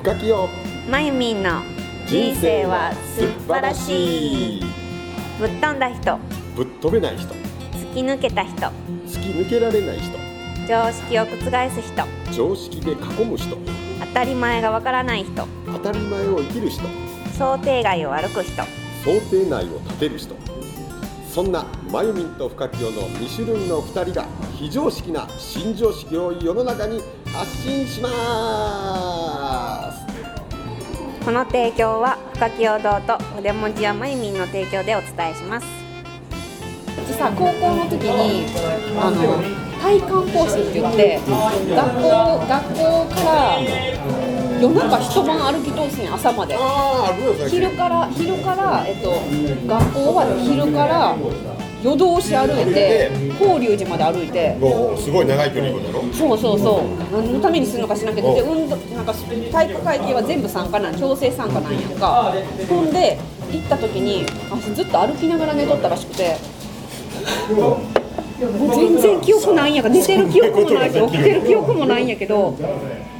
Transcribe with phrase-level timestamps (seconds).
[0.00, 0.48] 深きよ。
[0.90, 1.60] まゆみんの
[2.06, 4.64] 人生は素晴らしい。
[5.38, 6.18] ぶっ飛んだ人。
[6.56, 7.34] ぶっ飛べない人。
[7.74, 8.56] 突き抜けた人。
[9.06, 10.18] 突き抜けられない人。
[10.66, 12.04] 常識を覆す人。
[12.32, 13.58] 常識で囲む人。
[14.00, 15.46] 当たり前がわからない人。
[15.66, 16.82] 当たり前を生きる人。
[17.36, 18.62] 想定外を歩く人。
[19.04, 20.34] 想定内を立てる人。
[21.28, 24.26] そんなまゆみんと深きよの2種類の2人が
[24.56, 29.29] 非常識な新常識を世の中に発信します
[31.24, 35.66] この提供は深き堂と筆文字やまゆみんの提供でお伝えします。
[36.96, 38.46] 私さ高校の時に
[38.98, 39.42] あの
[39.80, 42.08] 体幹講師って言って学校
[42.48, 43.60] 学校から
[44.60, 46.56] 夜中一晩歩き通すねん朝まで。
[47.48, 49.10] 昼から昼から、えっと、
[49.66, 51.16] 学校終わって昼から
[51.82, 54.56] 夜通し歩いて法隆寺まで歩いて。
[54.98, 56.12] すごい長い距離だろ？
[56.12, 56.82] そうそうそう。
[57.12, 62.34] 何のためにするのか知らんけどで運動なんか体育会系は全部参加なん強制参加なんやんか。
[62.68, 63.18] ほんで
[63.52, 66.36] 行った時に私ずっと歩きながら寝とったらしくて。
[67.54, 72.56] もう全然記憶ないんやから寝てる記憶もないし起きてる記憶もないんやけど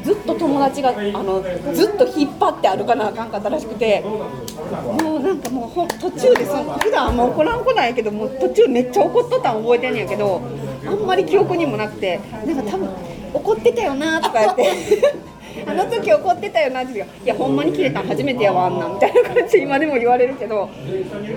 [0.03, 1.43] ずっと友達があの
[1.75, 10.41] ずっと引っ張って歩かなあかんかったらしくてもうなんかもうほ途中でその普段はもう怒らん子なんやけどもう途中めっちゃ怒っとったん覚えてんねやけど
[10.87, 12.89] あんまり記憶にもなくてなんか多分
[13.35, 15.31] 怒ってたよなとか言って。
[15.67, 20.71] あの時怒ってたよなって言ういやほんまに切れたん初めてやわあんなみたいな感じで今でも言われるけど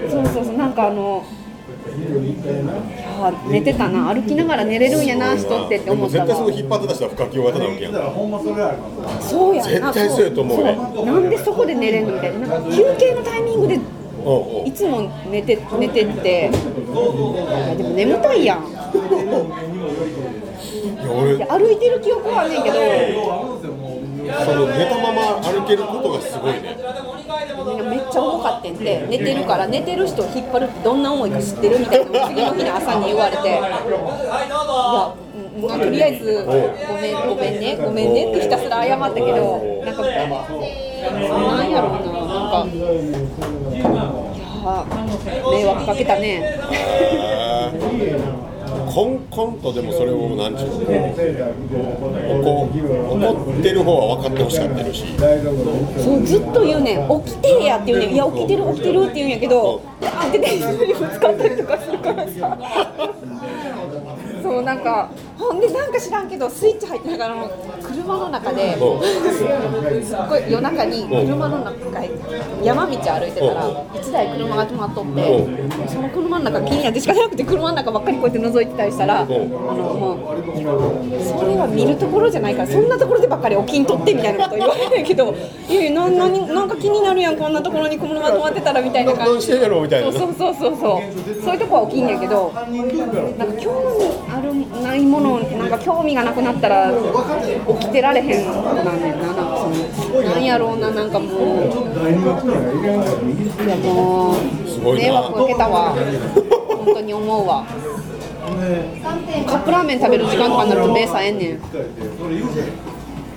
[0.09, 1.25] そうそうそうなんかあの
[3.49, 4.13] 寝てたな。
[4.13, 7.93] 歩きながら寝れるんやな人ってって思った絶対そのわ引っ張ってた人は深きよ型なわけやん。
[9.21, 9.91] そうやんな。
[9.91, 12.13] 絶対そうやと思うねなんでそこで寝れんの？
[12.13, 13.79] みたいななんか休憩のタイミングでい
[14.71, 16.49] つも寝て寝てって。
[16.49, 16.59] いや
[17.75, 18.63] でも眠たいやん。
[18.63, 18.73] いや
[21.11, 21.35] 俺。
[21.45, 22.75] 歩いてる記憶はあんねんけど。
[24.23, 26.77] その寝たまま歩けることがすごいね
[28.13, 33.49] ちゃ重かってんで寝てるから寝てる人を引っ張るってどんな思いか知ってるみたいな次の日の朝に言われて。
[33.49, 33.61] いや
[35.61, 36.51] まあとりあえずご
[36.95, 39.27] めんごめんねごめんねってひたすら謝ったけど
[39.85, 40.07] なんかな
[41.61, 42.79] んやろうななんかい
[43.79, 43.83] や
[45.51, 46.59] 迷惑かけたね。
[48.93, 50.75] コンコンとでもそれをなんちゅうの
[52.43, 55.05] こう怒ってる方は分かってほしかったるし。
[55.97, 57.23] そうずっと言うねん。
[57.25, 58.13] 起きてやって言うねん。
[58.13, 62.57] いや起きてる起きてるって言うんやけどあって電車にぶつかったりとかするからさ。
[64.43, 67.49] そうなんかほんでなんか知らんけどスイッチ入ってながらの
[67.93, 70.03] 車の中でうん。
[70.03, 72.09] すっごい夜中に車の中へ
[72.63, 80.17] 山道歩いてたら1台車が止まっとってその車の中気になってしかなくて車の中ばっかりこうやって覗いてたりしたらあのもう
[81.39, 85.33] それは見るところじゃないからそんなところでばっかり起きんとってみたいなこと言われるけど
[85.69, 90.11] いやいやななんか気になるやんこんなところに車止まってたらみたいな感じ何してんやろみたいな。
[90.11, 90.75] そうそうそう
[91.43, 94.32] そういうとこは起きんやけどなんか興味ある
[94.93, 96.91] ないものなんか興味がなくなったら
[97.79, 98.51] 起きてられへんな
[98.93, 101.31] んねんななんかそのなんやろうななんかもう。
[101.31, 101.33] い
[103.67, 104.37] やもう
[104.95, 105.95] 迷惑かけたわ。
[106.85, 107.65] 本当に思うわ。
[107.65, 107.73] カ
[109.55, 111.59] ップラーメン食べる時間とかになると目さえんねん。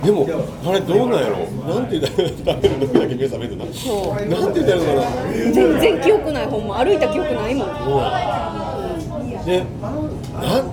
[0.03, 0.27] でも
[0.63, 1.37] あれどうなんやろ？
[1.73, 2.29] なんて言ったら
[2.61, 4.13] 食べる時だけ目覚めるなそう。
[4.29, 5.01] なんて言ったらいいの？
[5.01, 5.07] か
[5.53, 6.45] 全然記憶ない。
[6.45, 7.67] ほんま歩いた記憶ないもん。
[7.67, 7.73] な
[9.47, 9.95] でなん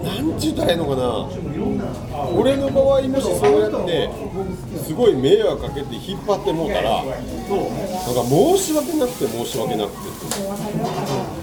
[0.03, 1.29] なんて言ったらいいのかな。
[2.35, 4.11] 俺の場合もしそうやって
[4.85, 7.17] すごい迷惑かけて引っ張ってもうたらなんか
[8.25, 9.99] 申し訳なくて申し訳なくて。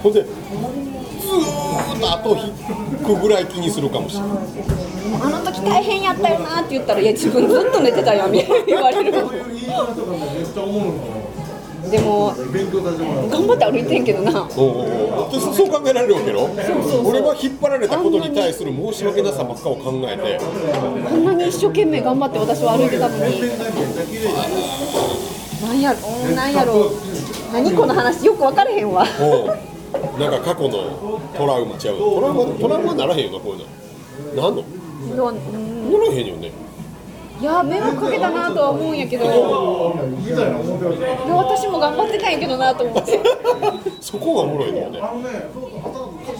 [0.02, 2.52] ほんでずーっと後引
[2.98, 4.30] くぐらい気にするかもしれない。
[5.24, 9.12] あの時大変やったよなって言ったらいや自分ずっと寝てたやんみたいな言われる
[11.90, 14.32] でも頑張って歩いてんけどな。
[14.50, 14.56] そ
[15.52, 16.48] そう考えられるわけよ
[17.04, 20.38] 俺は引っ張られたことに対する申し訳なさばっかを考えて。
[21.08, 23.40] こんなに一生懸命頑張って私は歩いてたのに。
[25.62, 25.98] なんやろ
[26.34, 26.92] なんやろ。
[27.52, 29.04] 何この話よく分かれへんわ。
[29.04, 31.98] なんか過去のトラウマちゃう？
[31.98, 33.66] トラウマトラウマならへんよなこういう
[34.36, 34.42] の。
[34.42, 34.62] なんの？
[35.32, 36.50] ならへんよね
[37.40, 39.24] いや迷惑かけたなとは思うんやけど。
[39.24, 39.34] いや
[41.34, 43.20] 私も頑張ってたんやけどなと思って。
[44.00, 45.00] そこがおもろいのよね。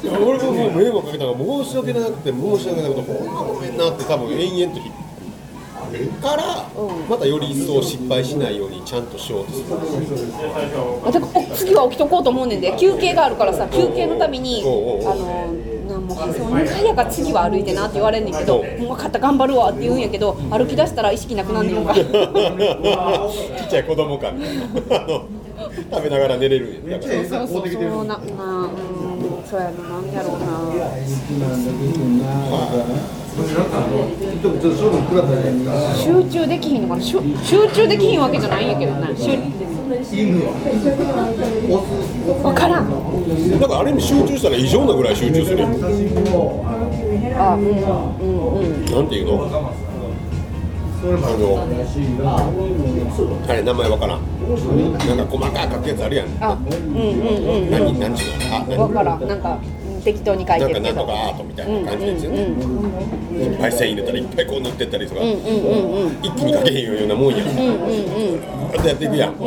[0.04, 4.90] 俺ももう迷惑かけたから申し訳なくて申し訳なくてほんまごめんなって多分延々と引
[6.06, 6.66] っから
[7.08, 9.68] またより一層失敗しないようにちゃんとしようとする。
[9.68, 12.72] だからお次は起きとこうと思うねんで。
[12.78, 15.54] 休憩があるからさ休憩のためにあの
[16.08, 18.64] なもうそう2回やから次は歩いてなって言われんねんけどう。
[18.64, 22.04] ん「もう分かった頑張るわ」って言うんやけど歩き出したら意識なくなんねんか ちっ
[23.68, 24.32] ちゃい子供か
[25.90, 26.98] 食べながら寝れるんや。
[26.98, 28.22] だからそうそうそうななうん
[29.48, 30.42] そうやななんやろうな。
[35.96, 37.02] 集中できひんのかな。
[37.02, 39.06] 集集中できひんわけじゃないんやけどな。
[39.08, 39.46] 集分
[41.06, 41.21] からん
[43.50, 45.66] だからある意味集中したら異常なぐらい集中するよ。
[47.34, 47.74] あうんうん
[48.58, 49.44] うんなんていうの？
[49.44, 49.48] あ
[51.08, 51.58] の
[53.48, 54.20] あれ名前わからん。
[54.20, 56.26] なんか細かく書くやつあるやん。
[56.40, 56.76] あうんうん
[57.64, 58.32] うん何何ちゅう
[58.76, 59.26] のあからん。
[59.26, 59.58] なんか
[60.04, 62.42] 適当に書いなんかなんとかアートみたいな感じですようんね。
[63.44, 65.20] いっぱい線入れたらいっぱいこう塗ってったりとか。
[65.20, 65.44] うんうんうん
[66.06, 66.12] うん。
[66.22, 67.44] 一気に書けへんようなもんや。
[67.44, 68.40] んうんうんうん。
[68.72, 69.44] ってやっていくやん、な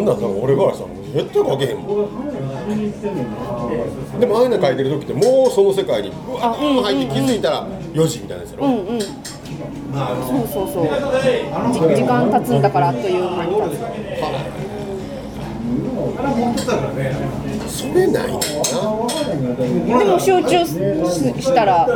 [0.00, 0.84] んなんさ俺からさ
[1.14, 2.08] 絶対書けへんもん
[4.18, 9.00] でもああいうの書いてる時ってもうその世界にうわー入って気づいたら4時みたいなやつやろ、うんうん。
[9.00, 9.10] そう
[10.48, 10.84] そうそう。
[11.72, 13.30] じ時間経つんだからあっという。
[13.30, 13.78] 間に経つ
[17.68, 20.72] それないねんなでも集中し
[21.42, 21.86] したら。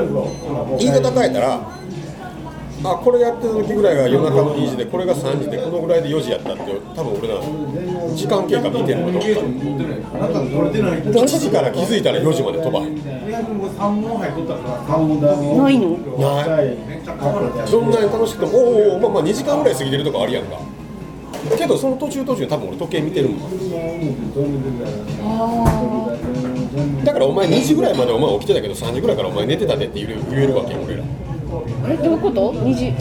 [0.79, 1.79] 言い方変えたら
[2.85, 6.63] あこれやってる時ぐらいが夜中の2時でこれが3時でこのぐらいで4時やったって
[6.95, 7.35] 多分俺ら
[8.15, 9.29] 時間経過見てるのどっか。
[11.21, 12.97] 1時から気づいたら4時まで飛ばへん。
[13.05, 13.11] な
[15.71, 15.91] いの？
[16.19, 16.77] ない。
[17.71, 20.59] どんなに楽しくてもおおまあまあ2時間ぐらい過ぎてるとかあるやんか。
[21.57, 23.41] けどその途中途中多分俺時計見てるもん。
[27.05, 31.03] だからお前2時ぐらいまでお前起きてたけど3時ぐらいからお前寝てたでって言える言えるわけよ俺ら
[31.89, 32.53] えどういうこと？
[32.53, 32.93] 二時。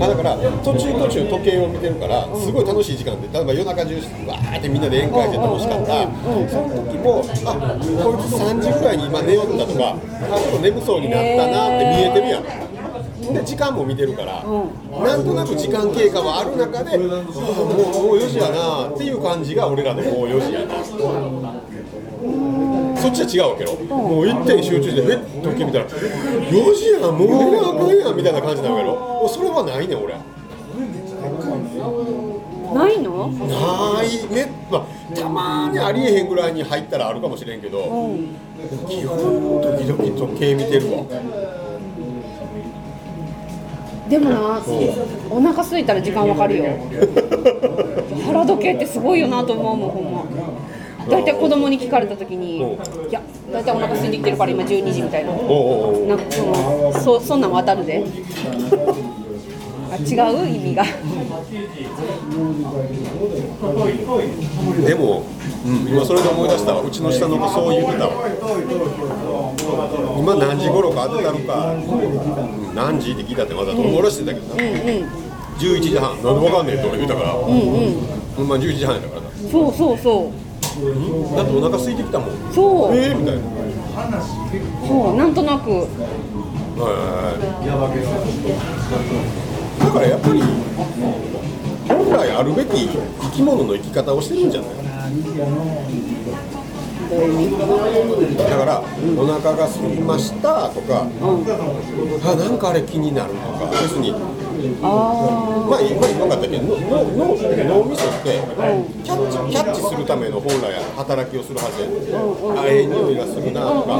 [0.00, 3.94] あだから途中途中時計を見てるからすごい楽しい時間で例えば夜中中
[4.26, 6.08] わーってみんなで宴会して楽しかった。
[6.48, 12.44] その時もあこいつ3時ぐらいに今寝ようんだとかあちょっと眠そうになったなって見えてるやん。
[13.34, 17.16] で時間も見てるから、なんとなく時間経過はある中で、もうも
[18.14, 20.76] う4時やなっていう感じが俺らのもう4時やな
[23.00, 27.28] そっちは違うわけよ、もう一点集中して、えっ時計見たら、4時やん、もう
[27.58, 30.14] あかんやんみたいな感じなわけよ、もうそれはないねん、俺。
[32.74, 33.28] ないの？
[33.28, 37.78] ないめ、まあ、たまにありえへんぐらいに入ったらあるかもしれんけど、
[38.88, 39.16] 基本、
[39.62, 41.04] 時々時計見てるわ。
[44.08, 44.62] でもな
[45.30, 46.64] お腹空いたら時間わかるよ。
[48.26, 50.24] 腹時計ってすごいよなと思うもんほんま
[51.10, 52.66] 大体子供に聞かれた時にう。
[53.06, 53.20] んいや
[53.52, 55.30] 大体お腹空いてきてるから今12時みたいな。
[55.32, 58.04] なんかそのそそんなん当たるで。
[59.90, 60.00] あ違
[60.44, 60.48] う？
[60.48, 60.84] 意味が。
[64.86, 65.22] でも、
[65.66, 66.74] うん、今それで思い出した。
[66.74, 68.12] わうちの下の子そう言ってたわ
[70.18, 74.62] 今何時頃か当てたのか、うん何時って聞いたってまだ友達してたけどな、
[75.58, 76.22] 11時半。
[76.22, 79.28] なんでわかんねえって俺言ったから、ほんま11時半やからな。
[79.50, 80.47] そうそうそう
[81.36, 82.28] だってお腹空いてきたもん。
[82.52, 82.96] そう。
[82.96, 83.42] えー、みたいな。
[84.86, 85.70] そうなんとなく。
[85.70, 87.68] はい
[89.80, 90.40] だからやっぱり
[91.88, 94.70] 本来あるべき生き物の生き方をしてるんじゃない？
[98.36, 98.82] だから
[99.16, 104.16] お腹が空きましたとか、あなんかあれ気になるとか別にあ
[104.82, 108.42] まあ今言わなかったけどのの脳脳みそって
[109.04, 111.86] キャッチキャッチするための本来働きをするはずや
[112.60, 113.98] あええ匂いがするなとか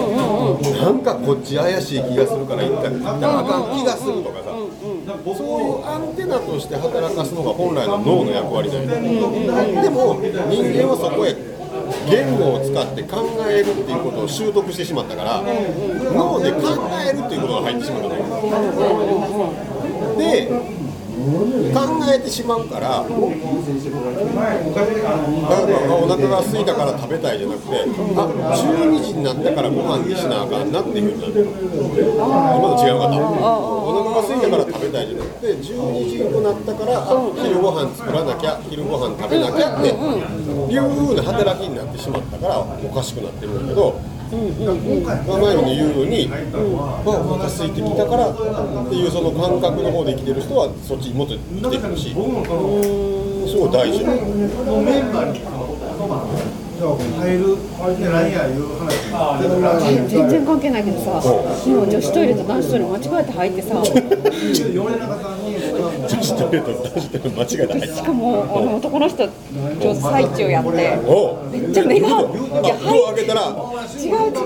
[0.83, 4.59] なんかこっち怪しい気がするから一回行ったらあかん気がするとかさ。
[5.09, 9.01] そういうアンテナとして働かすのが本来の脳の役割だよね。
[9.83, 11.35] でも人間はそこへ
[12.11, 15.43] 言語を使って考えるっていうことを習得してしまったから
[16.13, 16.59] 脳で考
[17.01, 18.25] えるっていうことが入ってしまったのよ。
[20.19, 20.49] で
[21.75, 21.81] 考
[22.15, 23.17] えてしまうから、あお
[26.07, 27.85] 腹が空いたから食べたいじゃなくて、あ
[28.55, 31.45] 12時になったからご飯にしなあかんなっていうふうになる。
[31.45, 33.19] 今の違うかった？
[33.19, 37.03] お腹が空いたから食べたいじゃなくて、12時になったから、
[37.43, 42.65] 昼ご飯作らなきゃ、昼ご飯食べなきゃっていうふうな働きになってしまったから、お
[42.95, 44.18] かしくなってるんだけど。
[44.29, 48.37] まあ前に言うのに、まあ、お腹空いてきたからっ
[48.89, 54.05] ていうその感覚の方で生きてる人はそっちにもっと生きてくるしすごい大事。
[60.07, 63.75] 全然関係ないけどさ昨日女子トイレと男子トイレ間違えて入ってさ
[66.19, 70.71] 女子トイレと男子トイレ間違えたら入っしたかもあの男の人ちょうど最中やって。
[70.73, 73.41] めっちゃ目があいやドア開けたら。
[73.47, 74.43] 違う違う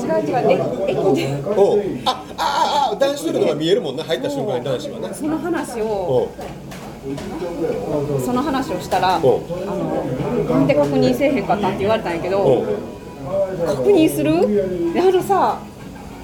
[0.00, 1.20] 違う違うえ駅で。
[1.56, 1.78] おう。
[2.06, 5.14] ああああ男子トイレのが見えるもんな入った瞬間に男子はな。
[5.14, 6.30] その話を
[8.24, 9.42] その話をしたらあの
[10.48, 12.66] なんで確認せえへんかったんって言われたんやけおどう。
[13.66, 14.92] 確認する？
[14.94, 15.58] であのさ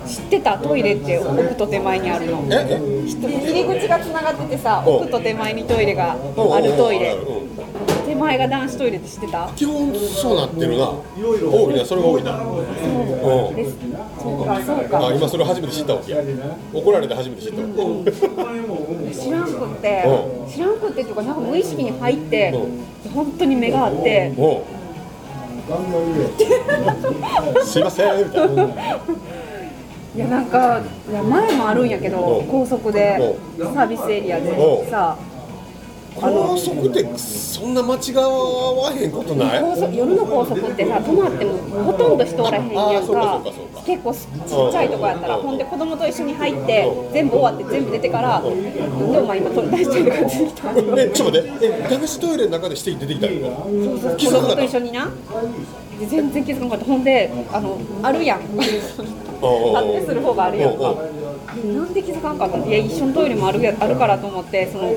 [0.06, 2.42] 知ってたトイレって奥と手前にあるの。
[2.50, 2.78] ええ？
[3.06, 6.16] 入り口がつながっててさお奥と手前にトイレがあ
[6.60, 7.14] るトイレ。
[7.14, 7.46] う。
[7.46, 7.50] ん
[8.06, 9.48] 手前が男子トイレって知ってた？
[9.54, 10.92] 基本そうなってるな。
[11.16, 12.40] 多いなそれが多いな。
[12.42, 13.76] うんです。
[14.20, 15.06] そうかそうか。
[15.06, 16.18] あ今それ初めて知ったわけや。
[16.74, 17.68] 怒られて初めて知ったわ。
[18.04, 18.10] け
[19.14, 20.50] 知らんくってう。
[20.50, 22.52] 知らんくってっていうかなんか無意識に入って
[23.14, 24.32] 本当に目があって。
[27.62, 28.66] すいませんみたいな
[30.14, 35.16] いやなんかいや前もあるんやけどお高速でサービスエリアでおさ
[36.16, 39.60] 高速ってそんな間違わへんことない？
[39.60, 41.52] 高速夜の高速ってさ止まっても
[41.84, 43.40] ほとんど人おらへんやんか。
[43.86, 45.42] 結構ちっちゃいとこやったらうん。
[45.44, 48.52] ほんで子供と一緒に入って全部終わって全部出てからなん
[49.12, 51.66] でお前今取り出してるかって言ったのえちょっと待って。
[51.66, 54.16] え男子トイレの中で指摘出てきたの？
[54.16, 54.56] 気づかなかった？
[54.56, 55.08] 子供と一緒にな。
[56.00, 56.84] で全然気づかなかった。
[56.86, 58.40] ほんであのあるやん
[59.42, 60.94] おうおうおう立ってする方があるやんか。
[61.64, 62.58] なんで気づかなかった？
[62.58, 64.94] のいや一緒のトイレもあるやあるからと思ってその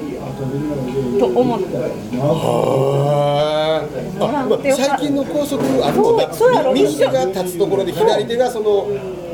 [1.20, 1.78] と思って
[2.18, 4.24] はー。
[4.24, 6.24] あ、まあ、最近の高速あるもんな。
[6.34, 6.74] そうそうやろ。
[6.74, 8.88] み右手が立つところで左手がその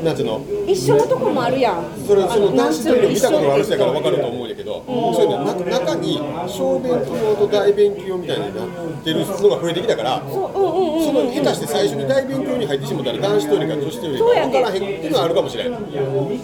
[0.04, 0.40] なんていうの？
[0.66, 1.84] 一緒のとこもあるやん。
[2.06, 8.68] それそのあ男子トイレ見たことがある人やから分かるると思うんやけど、そういうのな中に小便器用と大便器用みたいになっ
[9.02, 11.06] てるのが増えてきたから、そううんうんうん。
[11.06, 15.80] その下手して最初に大便器用に入ってしまったら男子トイレか女子トイレか分からへんっていうのはあるかもしれない。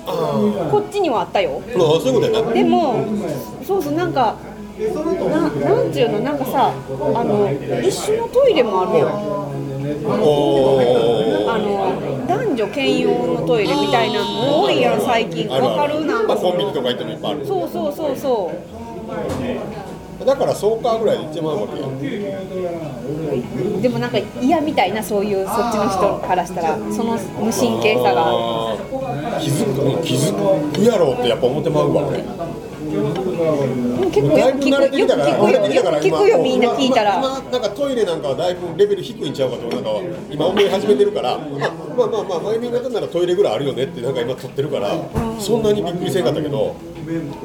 [0.07, 1.63] あこっちにはあったよ。
[1.67, 2.53] あ、そういうことやな。
[2.53, 3.05] でも
[3.65, 4.37] そうそうなんか
[4.77, 4.83] な
[5.41, 6.21] なんていうの？
[6.21, 7.51] なんかさあの
[7.83, 9.09] 一緒のトイレもあるやん
[9.87, 17.47] あの男女兼用のトイレみたいなの多いやん最近わかるなんまあ、かコンビニとか行ってもいっぱいある。
[17.47, 18.53] そうそうそうそ
[20.23, 21.89] うだからそうかぐらいで行っちまうわけよ。
[23.81, 28.77] でもなんか嫌みたいなそういうそっちの人からしたらその無神経さが
[29.39, 30.33] 気づくうん気づ
[30.75, 32.25] くやろうってやっぱ思ってまうわ俺。
[33.37, 34.83] でも結構よく聞く。
[34.83, 35.23] よくてきたか
[35.91, 36.19] ら、聞くよ。
[36.19, 37.19] 聞くよみんな聞いたら。
[37.19, 39.91] 今、今なんかトイレなんかはだいぶレベル低いんちゃうかとなんか
[40.31, 44.91] 今思い始めてるから、まあまあまあまあ前見方ならトイレぐらいあるよねってなんか今撮ってるから、
[45.39, 46.75] そんなにびっくりせんかったけど、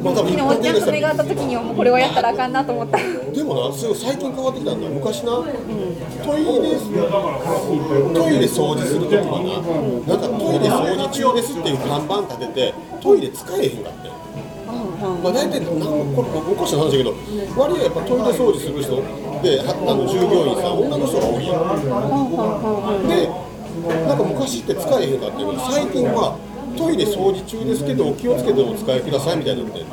[0.02, 4.94] まあ多分一昨日おっちゃん般的な人と目が合った時にはもうこれはやったらあかんなと思ったでもな、すごい最近変わってきたんだよ。
[4.94, 5.46] 昔な、ト
[6.38, 6.46] イレ、
[8.14, 14.11] トイレ掃除するときにな、なんかトイレ掃除中ですっていう看板立てて、トイレ使えへんかって。
[15.02, 17.14] まあ大体、なんかこれおかしな話だけど、
[17.58, 19.02] 割合やっぱトイレ掃除する人
[19.42, 23.10] で、はあの従業員さん、女の人が多いやん。
[23.10, 23.26] で、
[24.06, 26.38] なんか昔って使えへんかったけど、最近は
[26.78, 29.86] トイレ掃除中ですけど、お気をつけてお使いくださいみたいになってる。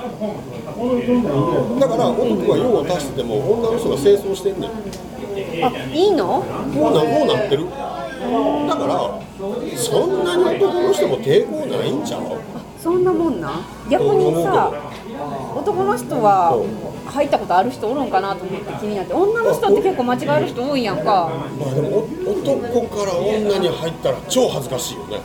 [1.80, 4.70] だから男が用を足してても女の人が清掃してんねん。
[5.64, 6.44] あいいの？
[6.74, 7.64] こうなこうなってる。
[8.68, 9.18] だから
[9.76, 12.20] そんなに男の人も抵抗ないんちゃう？
[12.78, 13.60] そんなもんな
[13.90, 14.70] 逆にさ
[15.56, 16.56] 男の人は
[17.06, 21.30] 入ったことある人おるんかなと思って気になって女の人って結構間違える人多いやんか。
[21.58, 25.20] まあでもお男から女に入ったら超恥ずかしいよね。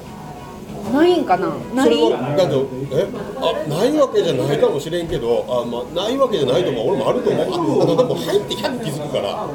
[0.93, 1.48] ないんかな？
[1.74, 2.55] なそれいはだって
[2.91, 3.07] え？
[3.39, 7.45] あないわけじゃないかもしれんけどあ、まあ、ないわけじゃないと思う俺もあると思う。
[7.45, 9.48] ああのでも入って100気づくから。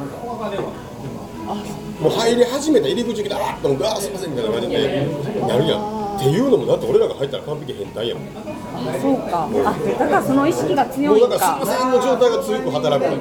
[1.98, 5.06] もう入り始めた入り口来たあっと思ってあすいませんみたいな感じで
[5.48, 8.24] なるやんっていうのもだって俺らが入ったら完璧変態やもん。
[9.00, 9.46] そうか。
[9.46, 9.48] あ
[9.98, 13.20] だからその意識が強いうんだからかすいませんの状態が強く働くのよ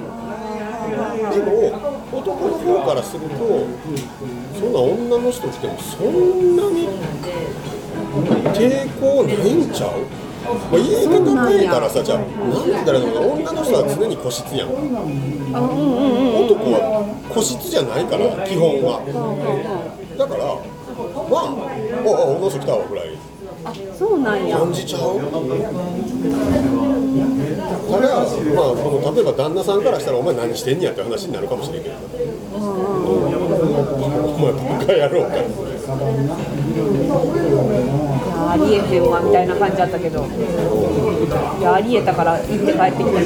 [1.32, 1.52] でも
[2.12, 3.68] 男の方からすると
[4.58, 6.88] そんな女の人来てもそんなに
[8.56, 9.92] 抵抗ないんちゃう？
[10.48, 12.30] まあ、言い方変えたらさ、じゃあ、なん
[12.64, 13.28] て言ったらいいのかな？
[13.28, 14.70] 女の人は常に個室やん。
[14.70, 14.80] 男
[16.72, 19.02] は個室じゃないから、基本は。
[20.18, 20.56] だから、
[21.30, 21.44] まあ、
[22.06, 23.18] おお、この人来たわぐらい
[23.66, 25.02] あそうなんや感じちゃう？
[25.20, 25.26] た
[28.00, 31.96] だ、まあ、この例えば旦那さんからしたら、お前何してんねやって話になるかもしれんけど。
[31.96, 32.02] うん
[33.10, 35.36] お前バカ野郎か。
[35.38, 35.40] い
[38.30, 40.26] やありえへんわみたいな感じだったけど
[41.60, 43.22] いやありえたから行って帰ってきた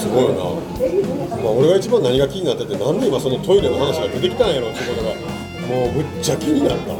[0.00, 0.38] すごいよな。
[1.42, 5.14] まあ、俺が一番何が気になってて、なんで今そのトイレの話が出てきたんやろってことが。
[5.62, 6.92] もうむっちゃ気になった。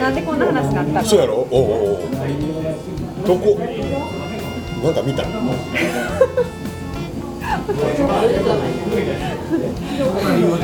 [0.00, 1.04] なんでこんな話になったの？
[1.04, 1.34] そうやろ？
[1.34, 2.00] おうおうおう。
[3.26, 3.58] どこ？
[4.82, 5.24] なんか見た？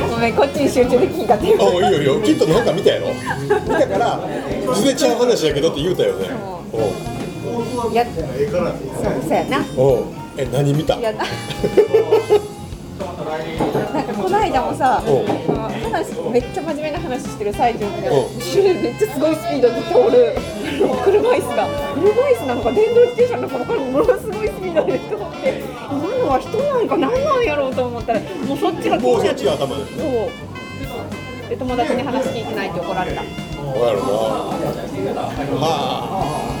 [0.09, 2.21] ごめんこっちに集中できんかったよあいいよいいよ。
[2.21, 3.13] きっとなんか見たやろ？
[3.13, 3.17] 見
[3.49, 4.19] たから
[4.75, 6.25] 全然ちゃう話やけどって言うたよね。
[6.25, 6.29] い
[7.95, 8.23] やそう
[9.21, 9.63] そうやな。
[9.77, 10.05] お
[10.37, 10.95] え何見た？
[10.95, 11.19] いやな
[13.93, 15.03] なんかこの間もさ、
[15.89, 20.35] 話めっちゃ真面目な話してる最中におう後ろでめっちゃすごいスピードで通る。
[21.03, 21.67] 車椅子が。
[21.95, 25.63] 車椅子なのか電動自転車なのか分からんものすごいスピードで通って。
[25.89, 29.85] 今のは人なんか何なんやろうと思ったらもうそっちが気になってちが頭で。
[29.85, 30.29] そう。
[31.49, 33.21] で友達に話聞いてないって怒られた。
[33.21, 33.27] そ
[33.63, 34.05] うやろな
[35.55, 36.57] は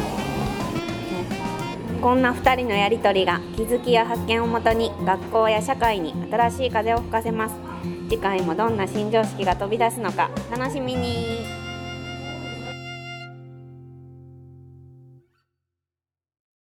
[2.01, 7.55] こんな2人のやりとりが気づきや発見をもとに学校や社会に新しい風を吹かせます
[8.09, 11.36] 次回もどんな新常識が飛び出すのか楽しみに